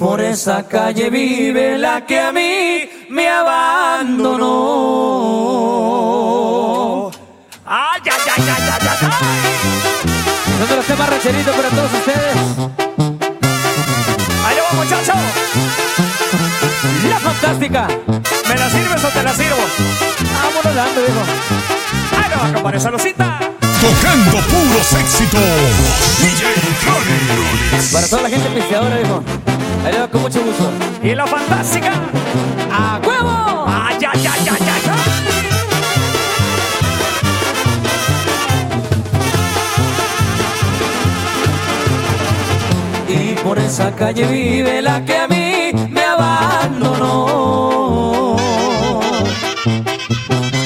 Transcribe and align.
por 0.00 0.20
esa 0.22 0.66
calle 0.66 1.10
vive 1.10 1.76
la 1.76 2.06
que 2.06 2.18
a 2.18 2.32
mí 2.32 2.88
me 3.10 3.28
abandonó. 3.28 4.40
¡Ay, 7.66 8.00
ay, 8.04 8.10
ay, 8.34 8.42
ay, 8.48 8.62
ay, 8.62 8.80
ay! 8.80 8.96
ay. 9.02 9.08
Uno 10.56 10.66
de 10.66 10.76
los 10.76 10.86
temas 10.86 11.10
racheritos 11.10 11.54
para 11.54 11.68
todos 11.68 11.92
ustedes. 11.92 12.36
¡Ahí 14.46 14.54
le 14.56 14.62
va, 14.62 14.72
muchacho! 14.72 15.12
La 17.10 17.18
fantástica. 17.18 17.86
¿Me 18.48 18.54
la 18.54 18.70
sirves 18.70 19.04
o 19.04 19.08
te 19.08 19.22
la 19.22 19.34
sirvo? 19.34 19.66
Vámonos 20.42 20.74
dando, 20.74 21.02
viejo. 21.02 21.20
¡Ahí 22.16 22.30
va, 22.30 22.52
compadre, 22.54 22.80
saludcita! 22.80 23.38
Tocando 23.82 24.38
puros 24.48 24.92
éxitos. 24.94 25.42
DJ. 26.20 26.46
Para 27.92 28.06
toda 28.08 28.22
la 28.22 28.30
gente 28.30 28.48
pisteadora, 28.48 28.96
viejo. 28.96 29.22
Ahí 29.84 29.92
le 29.92 29.98
va 30.00 30.08
con 30.08 30.22
mucho 30.22 30.40
gusto. 30.42 30.70
¡Y 31.02 31.14
la 31.14 31.26
fantástica! 31.26 31.92
¡A 32.70 33.00
huevo! 33.06 33.64
¡Ay, 33.66 33.96
ay, 34.00 34.26
ay, 34.26 34.48
ay, 34.50 34.58
ay! 34.60 34.60
ay. 43.08 43.08
Y 43.08 43.34
por 43.42 43.58
esa 43.58 43.90
calle 43.96 44.26
vive 44.26 44.82
la 44.82 45.02
que 45.04 45.16
a 45.16 45.26
mí 45.28 45.72
me 45.90 46.02
abandonó. 46.02 47.26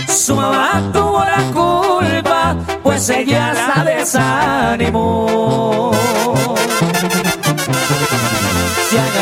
Su 0.09 0.35
mamá 0.35 0.83
tuvo 0.93 1.21
la 1.25 1.43
culpa, 1.53 2.57
pues 2.83 3.09
ella 3.11 3.53
la 3.55 3.85
desanimó. 3.85 5.93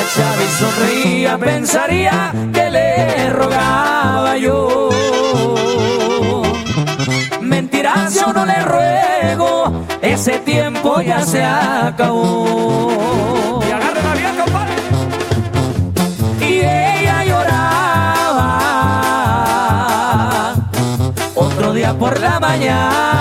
Agachaba 0.03 0.43
y 0.43 0.49
sonreía, 0.59 1.39
pensaría 1.39 2.35
que 2.53 2.71
le 2.71 3.31
rogaba 3.31 4.37
yo. 4.37 4.91
Mentiras 7.41 8.13
yo 8.13 8.33
no 8.33 8.45
le 8.45 8.61
ruego, 8.65 9.87
ese 10.01 10.41
tiempo 10.41 11.01
ya 11.03 11.25
se 11.25 11.45
acabó. 11.45 12.91
¡Y! 16.41 16.45
Y 16.47 16.59
ella 16.59 17.25
lloraba 17.25 18.49
otro 21.37 21.73
día 21.75 21.95
por 21.97 22.19
la 22.19 22.41
mañana 22.41 23.12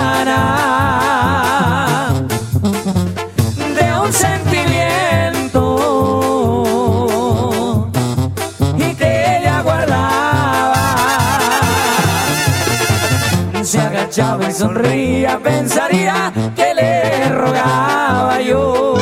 Agachaba 14.12 14.50
y 14.50 14.52
sonría, 14.52 15.40
pensaría 15.42 16.30
que 16.54 16.74
le 16.74 17.30
rogaba 17.30 18.42
yo. 18.42 18.94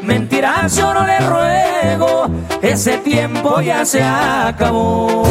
Mentiras 0.00 0.74
yo 0.74 0.94
no 0.94 1.04
le 1.04 1.18
ruego, 1.18 2.26
ese 2.62 2.96
tiempo 2.96 3.60
ya 3.60 3.84
se 3.84 4.02
acabó. 4.02 5.24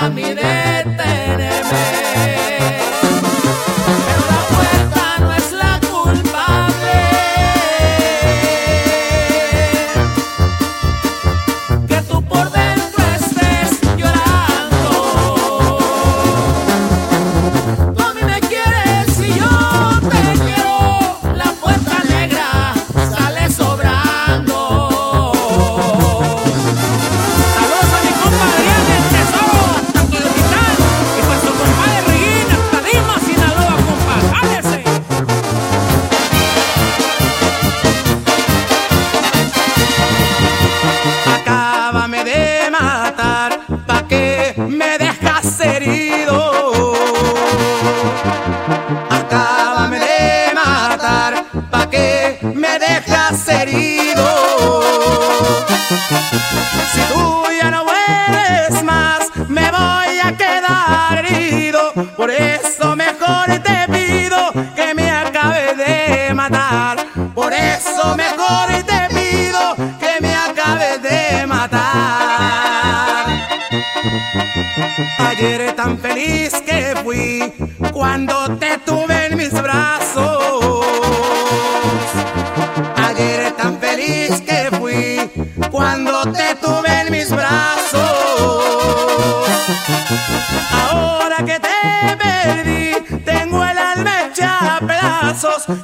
Poder 0.00 0.39
herido. 53.50 54.26
Si 56.92 57.00
tú 57.12 57.42
ya 57.60 57.70
no 57.70 57.84
vuelves 57.84 58.82
más, 58.84 59.30
me 59.48 59.70
voy 59.70 60.18
a 60.22 60.36
quedar 60.36 61.24
herido. 61.24 61.92
Por 62.16 62.30
eso 62.30 62.96
mejor 62.96 63.46
te 63.62 63.86
pido 63.92 64.52
que 64.74 64.94
me 64.94 65.10
acabe 65.10 65.74
de 65.74 66.34
matar. 66.34 67.06
Por 67.34 67.52
eso 67.52 68.16
mejor 68.16 68.68
te 68.86 69.08
pido 69.14 69.76
que 69.98 70.20
me 70.20 70.34
acabe 70.34 70.98
de 70.98 71.46
matar. 71.46 73.26
Ayer 75.18 75.72
tan 75.74 75.98
feliz 75.98 76.52
que 76.66 76.94
fui 77.02 77.52
cuando 77.92 78.56
te 78.58 78.78
tuve 78.78 79.09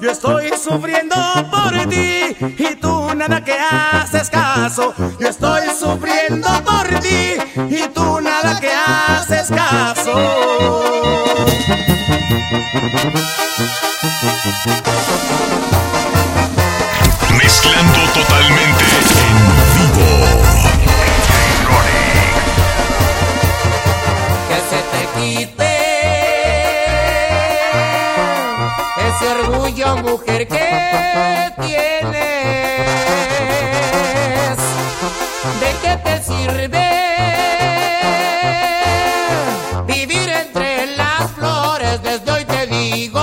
Yo 0.00 0.10
estoy 0.10 0.50
sufriendo 0.62 1.16
por 1.50 1.72
ti 1.88 2.36
y 2.58 2.74
tú 2.76 3.14
nada 3.14 3.42
que 3.44 3.52
haces 3.52 4.30
caso. 4.30 4.94
Yo 5.18 5.28
estoy 5.28 5.62
sufriendo 5.78 6.48
por 6.64 6.86
ti 7.00 7.36
y 7.68 7.88
tú 7.88 8.20
nada 8.20 8.60
que 8.60 8.70
haces 8.72 9.48
caso. 9.48 10.12
Orgullo, 29.82 29.96
mujer, 30.02 30.48
que 30.48 31.52
tienes. 31.60 32.16
¿De 35.60 35.70
qué 35.82 35.96
te 36.04 36.22
sirve 36.22 36.88
vivir 39.86 40.28
entre 40.28 40.96
las 40.96 41.30
flores? 41.32 42.02
Desde 42.02 42.32
hoy 42.32 42.44
te 42.44 42.66
digo 42.66 43.22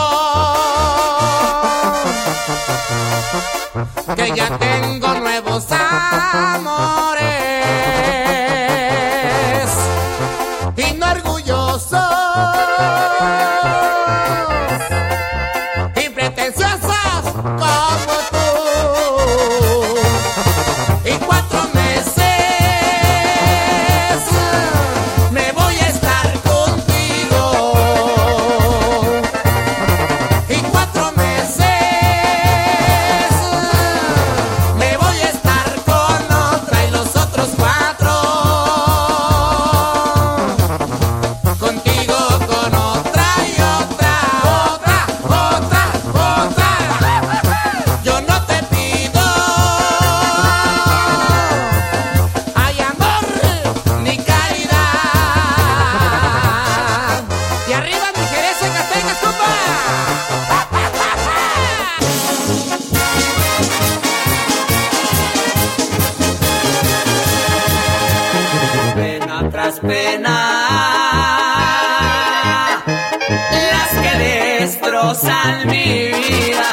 que 4.15 4.31
ya 4.35 4.57
tengo 4.57 5.13
nuevos 5.15 5.65
amores 5.71 7.02
pena 69.83 69.83
tras 69.83 69.91
pena, 69.91 70.39
las 73.71 73.89
que 74.01 74.13
destrozan 74.17 75.67
mi 75.67 76.07
vida. 76.07 76.71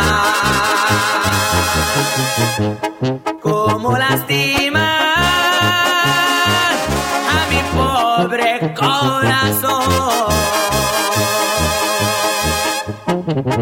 Como 3.42 3.96
lastiman 3.96 4.82
a 7.34 7.46
mi 7.50 7.60
pobre 7.76 8.50
corazón. 8.74 9.90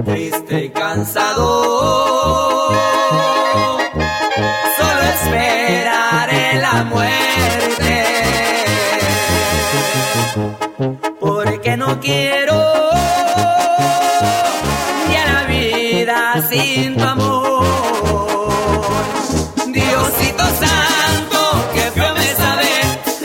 Triste 0.05 0.65
y 0.65 0.71
cansado, 0.71 1.49
quiero 12.09 12.61
ya 15.13 15.23
la 15.33 15.43
vida 15.55 16.19
sin 16.49 16.97
tu 16.97 17.05
amor. 17.05 17.67
Diosito 19.77 20.45
Santo, 20.63 21.41
que 21.75 21.85
feo 21.95 22.15
me 22.15 22.29
sabe 22.43 22.71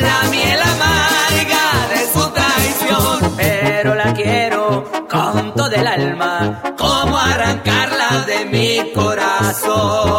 la 0.07 0.17
miel 0.33 0.59
amarga 0.73 1.65
de 1.93 2.01
su 2.13 2.23
traición. 2.37 3.33
Pero 3.37 3.95
la 3.95 4.13
quiero 4.13 4.83
con 5.09 5.53
todo 5.53 5.73
el 5.81 5.87
alma, 5.87 6.61
como 6.77 7.17
arrancarla 7.17 8.09
de 8.31 8.39
mi 8.53 8.91
corazón. 8.93 10.12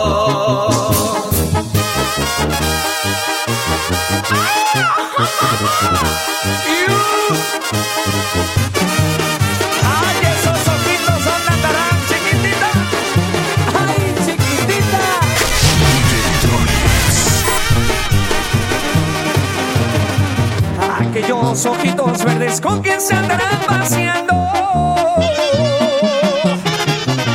Aquellos 21.44 21.66
ojitos 21.66 22.24
verdes 22.24 22.58
con 22.58 22.80
quien 22.80 22.98
se 22.98 23.14
andarán 23.14 23.60
paseando. 23.66 24.34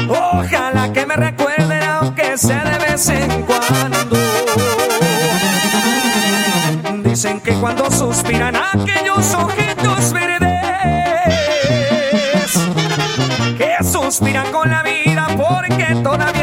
Ojalá 0.09 0.91
que 0.91 1.05
me 1.05 1.15
recuerden 1.15 1.83
aunque 1.83 2.35
sea 2.35 2.63
de 2.65 2.79
vez 2.79 3.07
en 3.09 3.43
cuando. 3.43 4.17
Dicen 7.07 7.39
que 7.39 7.53
cuando 7.53 7.91
suspiran 7.91 8.55
aquellos 8.55 9.35
ojitos 9.35 10.11
verdes 10.11 10.49
que 13.59 13.75
suspiran 13.83 14.51
con 14.51 14.71
la 14.71 14.81
vida 14.81 15.27
porque 15.37 15.85
todavía 16.03 16.38